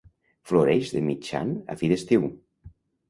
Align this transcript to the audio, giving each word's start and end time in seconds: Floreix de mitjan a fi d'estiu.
Floreix 0.51 0.93
de 0.95 1.03
mitjan 1.09 1.53
a 1.75 1.77
fi 1.83 1.91
d'estiu. 1.93 2.27